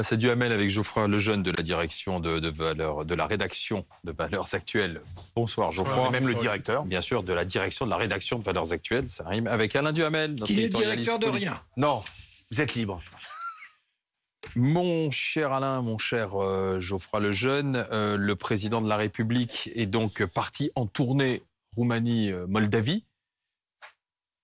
[0.00, 4.12] Face à Duhamel avec Geoffroy Lejeune de la direction de, valeurs, de la rédaction de
[4.12, 5.02] Valeurs Actuelles.
[5.36, 6.10] Bonsoir Geoffroy.
[6.10, 6.86] même le directeur.
[6.86, 9.46] Bien sûr, de la direction de la rédaction de Valeurs Actuelles, ça rime.
[9.46, 10.36] Avec Alain Duhamel.
[10.36, 11.60] Qui est directeur de rien.
[11.76, 12.02] Non,
[12.50, 13.02] vous êtes libre.
[14.56, 19.84] Mon cher Alain, mon cher euh, Geoffroy Lejeune, euh, le président de la République est
[19.84, 21.42] donc parti en tournée
[21.76, 23.04] Roumanie-Moldavie.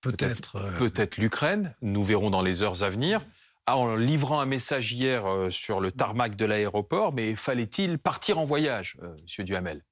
[0.01, 0.59] Peut-être.
[0.77, 1.73] Peut-être l'Ukraine.
[1.81, 3.25] Nous verrons dans les heures à venir
[3.67, 8.45] en livrant un message hier euh, sur le tarmac de l'aéroport, mais fallait-il partir en
[8.45, 9.83] voyage, euh, Monsieur Duhamel?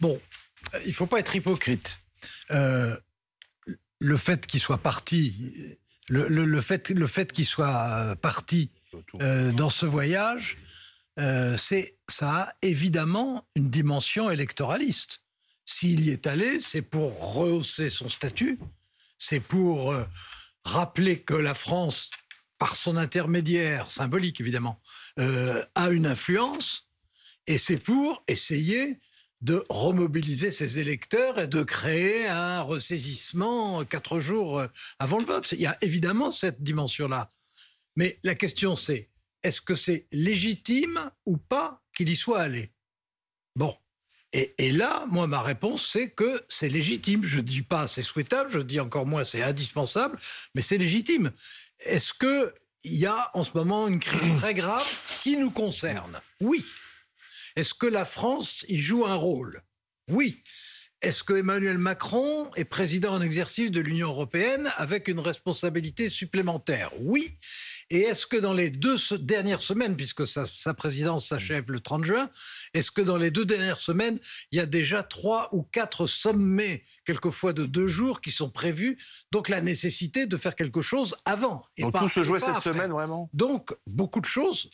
[0.00, 0.20] Bon,
[0.84, 1.98] il ne faut pas être hypocrite.
[2.50, 2.96] Euh,
[3.98, 5.78] le fait qu'il soit parti,
[6.08, 8.70] le fait qu'il soit parti
[9.12, 10.56] dans ce voyage,
[11.58, 15.20] c'est ça a évidemment une dimension électoraliste.
[15.66, 18.58] S'il y est allé, c'est pour rehausser son statut,
[19.18, 19.94] c'est pour
[20.64, 22.10] rappeler que la France
[22.60, 24.78] par son intermédiaire, symbolique évidemment,
[25.18, 26.88] euh, a une influence,
[27.46, 28.98] et c'est pour essayer
[29.40, 34.62] de remobiliser ses électeurs et de créer un ressaisissement quatre jours
[34.98, 35.50] avant le vote.
[35.52, 37.30] Il y a évidemment cette dimension-là.
[37.96, 39.08] Mais la question c'est,
[39.42, 42.72] est-ce que c'est légitime ou pas qu'il y soit allé?
[43.56, 43.74] Bon.
[44.32, 47.24] Et, et, là, moi, ma réponse, c'est que c'est légitime.
[47.24, 50.18] Je ne dis pas c'est souhaitable, je dis encore moins c'est indispensable,
[50.54, 51.32] mais c'est légitime.
[51.80, 52.52] Est-ce qu'il
[52.84, 54.86] y a en ce moment une crise très grave
[55.22, 56.20] qui nous concerne?
[56.40, 56.64] Oui.
[57.56, 59.62] Est-ce que la France y joue un rôle?
[60.08, 60.40] Oui.
[61.02, 66.90] Est-ce que Emmanuel Macron est président en exercice de l'Union européenne avec une responsabilité supplémentaire?
[67.00, 67.36] Oui.
[67.90, 72.30] Et est-ce que dans les deux dernières semaines, puisque sa, présidence s'achève le 30 juin,
[72.72, 74.18] est-ce que dans les deux dernières semaines,
[74.52, 78.96] il y a déjà trois ou quatre sommets, quelquefois de deux jours, qui sont prévus?
[79.32, 81.64] Donc la nécessité de faire quelque chose avant.
[81.76, 83.28] Et Donc tout se jouait cette semaine, vraiment?
[83.32, 84.70] Donc beaucoup de choses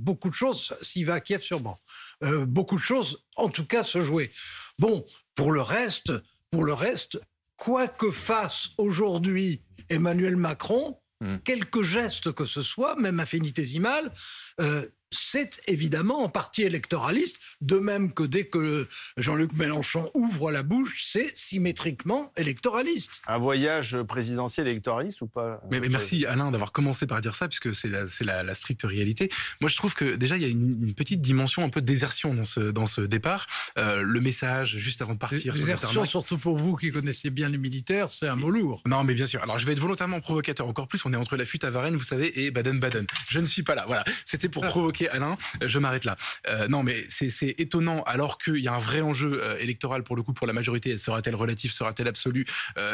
[0.00, 1.76] beaucoup de choses, s'il va à Kiev sûrement,
[2.22, 4.30] euh, beaucoup de choses, en tout cas, se jouer.
[4.78, 5.04] Bon,
[5.34, 6.12] pour le reste,
[6.52, 7.20] pour le reste,
[7.56, 11.38] quoi que fasse aujourd'hui Emmanuel Macron, Hmm.
[11.38, 14.12] Quelques gestes que ce soit, même infinitésimal,
[14.60, 18.86] euh, c'est évidemment en partie électoraliste, de même que dès que
[19.16, 23.22] Jean-Luc Mélenchon ouvre la bouche, c'est symétriquement électoraliste.
[23.26, 27.74] Un voyage présidentiel électoraliste ou pas mais, merci Alain d'avoir commencé par dire ça, puisque
[27.74, 29.30] c'est la, la, stricte réalité.
[29.60, 32.34] Moi je trouve que déjà il y a une, petite dimension un peu de désertion
[32.34, 33.46] dans ce, dans ce départ.
[33.78, 35.54] Euh, le message juste avant de partir.
[35.54, 38.82] Désertion, surtout pour vous qui connaissez bien les militaires, c'est un mot lourd.
[38.86, 39.42] Non mais bien sûr.
[39.42, 41.96] Alors je vais être volontairement provocateur encore plus, on est entre la fuite à Varennes,
[41.96, 43.06] vous savez, et Baden-Baden.
[43.30, 43.84] Je ne suis pas là.
[43.86, 44.68] Voilà, c'était pour ah.
[44.98, 46.16] Provoquer Alain, euh, je m'arrête là.
[46.48, 50.16] Euh, non, mais c'est étonnant, alors qu'il y a un vrai enjeu euh, électoral pour
[50.16, 52.46] le coup pour la majorité, sera-t-elle relative, sera-t-elle absolue,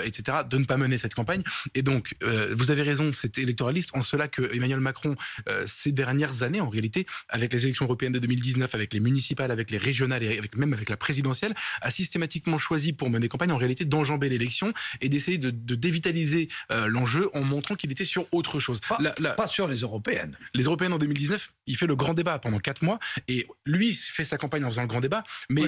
[0.05, 1.43] etc., de ne pas mener cette campagne.
[1.75, 2.15] Et donc,
[2.53, 5.15] vous avez raison, c'est électoraliste en cela que Emmanuel Macron,
[5.67, 9.71] ces dernières années, en réalité, avec les élections européennes de 2019, avec les municipales, avec
[9.71, 13.57] les régionales et avec, même avec la présidentielle, a systématiquement choisi pour mener campagne, en
[13.57, 18.81] réalité, d'enjamber l'élection et d'essayer de, dévitaliser l'enjeu en montrant qu'il était sur autre chose.
[18.81, 20.37] Pas, sur les européennes.
[20.55, 24.25] Les européennes en 2019, il fait le grand débat pendant quatre mois et lui fait
[24.25, 25.63] sa campagne en faisant le grand débat, mais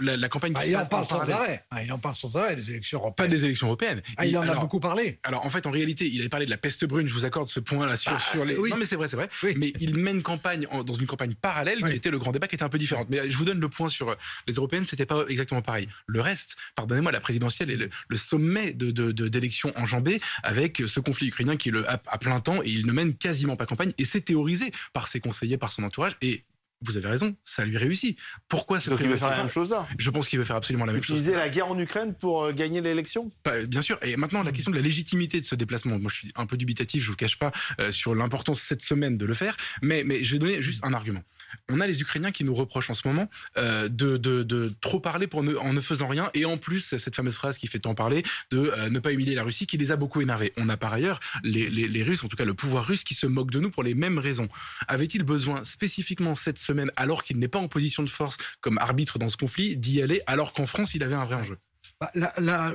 [0.00, 0.52] la, campagne.
[0.56, 1.64] Ah, il en parle sans arrêt.
[1.70, 3.28] Ah, il en parle sans arrêt des élections européennes.
[3.28, 4.02] Pas des élections européennes.
[4.16, 5.18] Ah, il en a beaucoup parlé.
[5.22, 7.06] Alors en fait, en réalité, il avait parlé de la peste brune.
[7.06, 8.56] Je vous accorde ce point-là sur, sur les.
[8.56, 9.28] Non mais c'est vrai, c'est vrai.
[9.56, 12.64] Mais il mène campagne dans une campagne parallèle qui était le grand débat, qui était
[12.64, 13.08] un peu différente.
[13.10, 14.14] Mais je vous donne le point sur
[14.46, 15.88] les européennes, c'était pas exactement pareil.
[16.06, 21.56] Le reste, pardonnez-moi, la présidentielle est le, sommet de d'élections enjambées avec ce conflit ukrainien
[21.56, 24.04] qui est le à, à plein temps et il ne mène quasiment pas campagne et
[24.04, 26.44] c'est théorisé par ses conseillers, par son entourage et
[26.82, 28.16] vous avez raison, ça lui réussit.
[28.46, 30.56] Pourquoi ce Donc il veut faire la même chose là Je pense qu'il veut faire
[30.56, 31.16] absolument la même chose.
[31.16, 33.32] Utiliser la guerre en Ukraine pour euh, gagner l'élection?
[33.66, 33.98] Bien sûr.
[34.02, 35.98] Et maintenant, la question de la légitimité de ce déplacement.
[35.98, 39.16] Moi, je suis un peu dubitatif, je vous cache pas, euh, sur l'importance cette semaine
[39.16, 39.56] de le faire.
[39.82, 41.22] Mais, mais je vais donner juste un argument.
[41.68, 45.40] On a les Ukrainiens qui nous reprochent en ce moment euh, de, trop parler pour
[45.40, 46.30] en ne faisant rien.
[46.34, 49.44] Et en plus, cette fameuse phrase qui fait tant parler de ne pas humilier la
[49.44, 50.52] Russie, qui les a beaucoup énervés.
[50.56, 53.50] On a par ailleurs les, Russes, en tout cas le pouvoir russe, qui se moque
[53.50, 54.48] de nous pour les mêmes raisons.
[54.86, 59.18] Avait-il besoin spécifiquement cette semaine, alors qu'il n'est pas en position de force comme arbitre
[59.18, 61.58] dans ce conflit d'y aller alors qu'en France il avait un vrai enjeu?
[62.00, 62.10] Bah,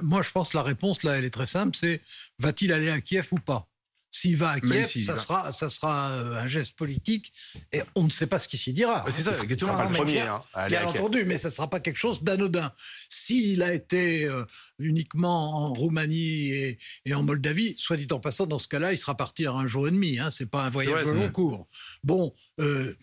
[0.02, 2.02] Moi je pense la réponse là elle est très simple, c'est
[2.40, 3.68] va-t-il aller à Kiev ou pas?
[4.14, 7.34] S'il va à Kiev, ça, sera, ça sera euh, un geste politique
[7.72, 9.04] et on ne sait pas ce qu'il s'y dira.
[9.10, 9.82] C'est ça, exactement.
[9.82, 10.20] le premier.
[10.20, 12.72] Hein, bien entendu, mais ça ne sera pas quelque chose d'anodin.
[13.10, 14.46] S'il a été euh,
[14.78, 19.18] uniquement en Roumanie et, en Moldavie, soit dit en passant, dans ce cas-là, il sera
[19.18, 20.20] parti un jour et demi.
[20.20, 21.66] Hein, c'est pas un voyage long cours.
[22.04, 22.96] Bon, euh,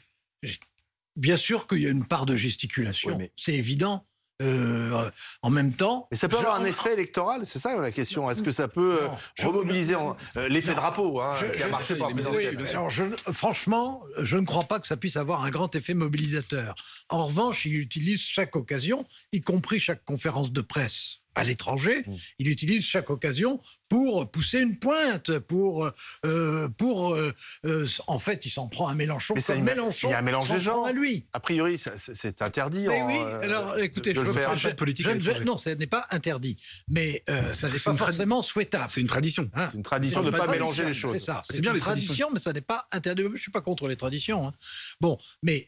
[1.16, 4.06] Bien sûr qu'il y a une part de gesticulation, c'est évident.
[4.40, 5.10] Euh,
[5.42, 6.08] en même temps.
[6.10, 8.30] Mais ça peut avoir un effet électoral, c'est ça la question.
[8.30, 11.68] Est-ce que ça peut euh, Non, je- remobiliser euh, l'effet drapeau hein, Je- qui a
[11.68, 12.78] marché bien sûr.
[12.78, 16.74] Alors, je, franchement, je ne crois pas que ça puisse avoir un grand effet mobilisateur.
[17.08, 22.14] En revanche, il utilise chaque occasion, y compris chaque conférence de presse à l'étranger, Mm.
[22.38, 23.58] il utilise chaque occasion
[23.88, 25.90] pour pousser une pointe, pour,
[26.24, 27.34] euh, pour euh,
[27.66, 30.14] euh, en fait, il s'en prend à Mélenchon Mais ça, comme il Mélenchon il y
[30.14, 31.26] a un mélange des prend à lui.
[31.32, 32.86] A priori, ça- c'est interdit.
[32.88, 34.54] Mais en, oui, alors écoutez, de je le veux faire.
[34.54, 35.44] de politique je ne l'étranger.
[35.44, 36.56] non, ce n'est pas interdit,
[36.88, 38.88] mais ça n'est pas forcément souhaitable.
[38.88, 39.50] C'est une tradition.
[39.54, 39.68] Hein.
[39.70, 41.12] C'est une tradition de ne pas mélanger les choses.
[41.14, 41.42] C'est ça.
[41.48, 43.24] C'est bien une les tradition, mais ça n'est pas interdit.
[43.34, 44.48] Je suis pas contre les traditions.
[44.48, 44.52] hein.
[45.00, 45.66] Bon, mais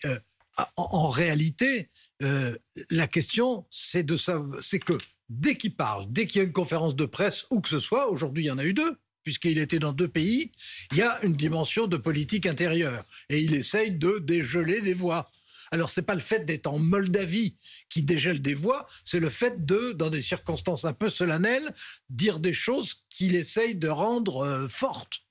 [0.58, 1.88] en, en réalité,
[2.20, 4.96] la question, c'est de savoir, c'est que
[5.32, 8.10] dès qu'il parle, dès qu'il y a une conférence de presse, où que ce soit,
[8.10, 10.50] aujourd'hui il y en a eu deux, puisqu'il était dans deux pays,
[10.90, 13.04] il y a une dimension de politique intérieure.
[13.28, 15.30] Et il essaye de dégeler des voix.
[15.70, 17.56] Alors, c'est pas le fait d'être en Moldavie
[17.88, 21.72] qui dégèle des voix, c'est le fait de, dans des circonstances un peu solennelles,
[22.10, 25.22] dire des choses qu'il essaye de rendre euh, fortes.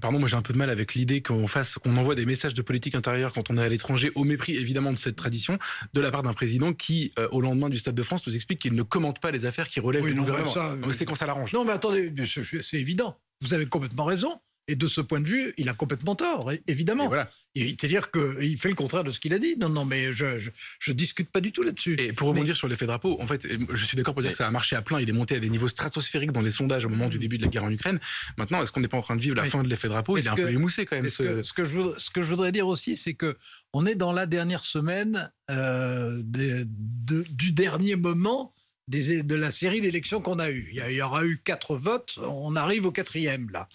[0.00, 2.54] Pardon, moi j'ai un peu de mal avec l'idée qu'on fasse, qu'on envoie des messages
[2.54, 5.58] de politique intérieure quand on est à l'étranger, au mépris évidemment de cette tradition,
[5.94, 8.60] de la part d'un président qui, euh, au lendemain du Stade de France, nous explique
[8.60, 10.92] qu'il ne commente pas les affaires qui relèvent Oui, du non, gouvernement.
[10.92, 11.52] c'est quand ça l'arrange.
[11.52, 13.18] Non, mais attendez, c'est évident.
[13.40, 14.34] Vous avez complètement raison.
[14.70, 17.08] Et de ce point de vue, il a complètement tort, évidemment.
[17.08, 17.28] Voilà.
[17.56, 19.56] C'est-à-dire qu'il fait le contraire de ce qu'il a dit.
[19.56, 21.96] Non, non, mais je, je, je discute pas du tout là-dessus.
[21.98, 24.46] Et pour rebondir sur l'effet drapeau, en fait, je suis d'accord pour dire que ça
[24.46, 25.00] a marché à plein.
[25.00, 27.42] Il est monté à des niveaux stratosphériques dans les sondages au moment du début de
[27.42, 27.98] la guerre en Ukraine.
[28.36, 30.18] Maintenant, est-ce qu'on n'est pas en train de vivre la fin de l'effet drapeau?
[30.18, 31.08] Il est un que- peu émoussé quand même.
[31.08, 33.36] Ce, que, ce que je voudrais, ce que je voudrais dire aussi, c'est que
[33.72, 38.52] on est dans la dernière semaine euh, des- de- du dernier moment
[38.86, 40.68] des, de la série d'élections qu'on a eues.
[40.70, 43.66] Il y, a- il y aura eu quatre votes, on arrive au quatrième là.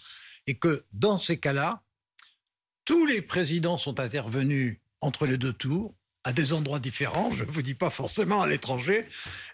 [0.47, 1.81] Et que dans ces cas-là,
[2.85, 5.93] tous les présidents sont intervenus entre les deux tours
[6.25, 7.31] à des endroits différents.
[7.31, 9.05] Je ne vous dis pas forcément à l'étranger,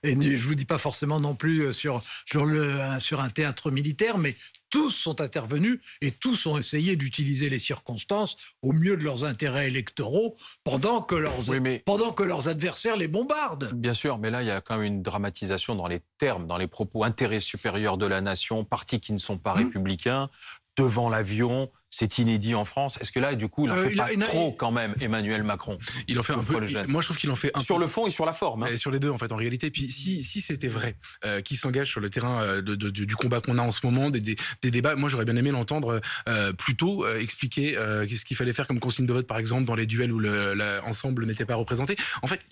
[0.04, 3.22] et je ne vous dis pas forcément non plus euh, sur, sur, le, un- sur
[3.22, 4.36] un théâtre militaire, mais
[4.70, 9.68] tous sont intervenus et tous ont essayé d'utiliser les circonstances au mieux de leurs intérêts
[9.68, 13.74] électoraux pendant que leurs, Oui, mais- pendant que leurs adversaires les bombardent.
[13.74, 16.60] Bien sûr, mais là, il y a quand même une dramatisation dans les termes, dans
[16.60, 19.58] les propos intérêts supérieurs de la nation, partis qui ne sont pas Mmh.
[19.58, 20.30] républicains,
[20.80, 21.70] devant l'avion.
[21.92, 22.98] C'est inédit en France.
[23.02, 24.52] Est-ce que là, du coup, il en Euh, fait il a- pas il a- trop
[24.54, 26.60] il- quand même, Emmanuel Macron Il en fait un peu.
[26.68, 27.82] il- moi, je trouve qu'il en fait un Sur peu.
[27.82, 28.64] le fond et sur la forme.
[28.64, 28.68] hein.
[28.72, 29.72] Et sur les deux, en fait, en réalité.
[29.72, 30.96] Puis si, si c'était vrai,
[31.26, 33.80] euh, qui s'engage sur le terrain euh, de, de- du combat qu'on a en ce
[33.84, 37.76] moment, des, des, des débats, moi j'aurais bien aimé l'entendre euh, plus tôt euh, expliquer
[37.78, 40.20] euh, ce qu'il fallait faire comme consigne de vote, par exemple, dans les duels où
[40.20, 41.96] le, la- ensemble n'était pas représenté.
[42.22, 42.46] En fait,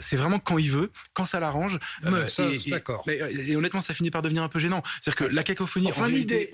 [0.00, 1.78] c'est vraiment quand il veut, quand ça l'arrange.
[2.04, 2.26] euh,
[2.66, 3.04] et, d'accord.
[3.08, 4.82] et honnêtement, ça finit par devenir un peu gênant.
[5.00, 6.50] C'est-à-dire que la cacophonie, en Enfin, l'idée,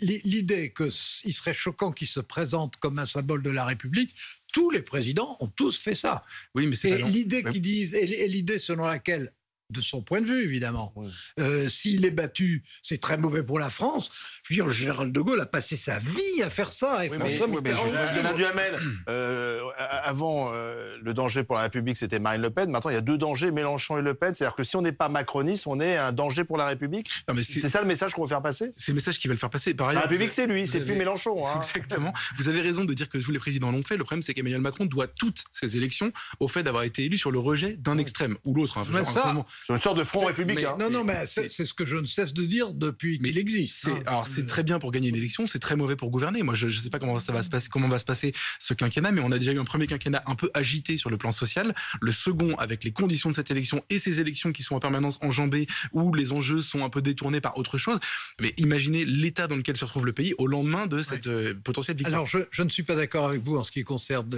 [0.00, 0.88] l'idée que
[1.24, 4.14] il serait choquant qu'il se présente comme un symbole de la République,
[4.52, 6.24] tous les présidents ont tous fait ça.
[6.54, 9.32] oui, mais c'est Et l'idée qu'ils disent, et l'idée selon laquelle,
[9.70, 11.08] de son point de vue évidemment, Oui.
[11.40, 14.10] euh, s'il est battu, c'est très mauvais pour la France.
[14.44, 17.04] Je veux dire, le général de Gaulle a passé sa vie à faire ça.
[17.04, 18.78] Et Oui, mais- François oui, mais Mitterrand Duhamel,
[19.10, 19.60] euh,
[20.02, 22.70] avant, euh, le danger pour la République, c'était Marine Le Pen.
[22.70, 24.34] Maintenant, il y a deux dangers, Mélenchon et Le Pen.
[24.34, 27.10] C'est-à-dire que si on n'est pas macroniste, on est un danger pour la République.
[27.42, 28.72] C'est ça le message qu'on veut faire passer?
[28.76, 29.74] C'est le message qu'ils veulent faire passer.
[29.74, 31.46] Par La ailleurs, République, vous- c'est lui, c'est plus Mélenchon.
[31.46, 31.56] hein.
[31.58, 32.14] Exactement.
[32.38, 33.98] Vous avez raison de dire que tous les présidents l'ont fait.
[33.98, 36.10] Le problème, c'est qu'Emmanuel Macron doit toutes ses élections
[36.40, 38.78] au fait d'avoir été élu sur le rejet d'un extrême ou l'autre.
[38.78, 39.44] hein.
[39.64, 40.76] C'est une sorte de front républicain.
[40.78, 43.88] Non, non, mais c'est ce que je ne cesse de dire depuis Mais qu'il existe.
[43.88, 43.98] Hein.
[44.06, 46.42] alors c'est très bien pour gagner une élection, c'est très mauvais pour gouverner.
[46.42, 48.74] Moi, je ne sais pas comment ça va se passer, comment va se passer ce
[48.74, 51.32] quinquennat, mais on a déjà eu un premier quinquennat un peu agité sur le plan
[51.32, 51.74] social.
[52.00, 55.18] Le second, avec les conditions de cette élection et ces élections qui sont en permanence
[55.22, 57.98] enjambées, où les enjeux sont un peu détournés par autre chose.
[58.40, 61.96] Mais imaginez l'état dans lequel se retrouve le pays au lendemain de cette euh, potentielle
[61.96, 62.14] victoire.
[62.14, 64.28] Alors, je, je ne suis pas d'accord avec vous en ce qui concerne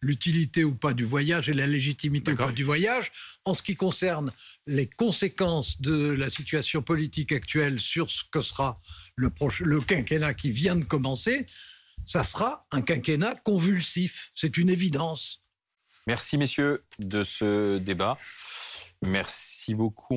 [0.00, 3.10] l'utilité ou pas du voyage et la légitimité ou pas du voyage.
[3.44, 4.32] En ce qui concerne
[4.66, 8.78] les conséquences de la situation politique actuelle sur ce que sera
[9.16, 11.46] le, le quinquennat qui vient de commencer,
[12.06, 14.30] ça sera un quinquennat convulsif.
[14.34, 15.44] C'est une évidence.
[16.06, 18.18] Merci, messieurs, de ce débat.
[19.02, 20.16] Merci beaucoup.